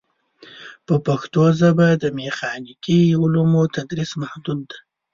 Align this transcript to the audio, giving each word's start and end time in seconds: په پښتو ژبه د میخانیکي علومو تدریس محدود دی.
په 0.87 0.95
پښتو 1.05 1.43
ژبه 1.59 1.87
د 2.03 2.05
میخانیکي 2.19 3.01
علومو 3.21 3.61
تدریس 3.75 4.11
محدود 4.21 4.59
دی. 4.69 4.79